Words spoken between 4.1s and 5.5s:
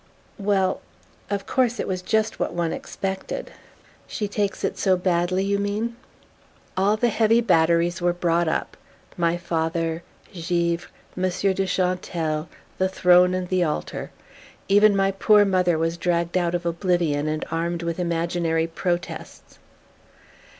takes it so badly,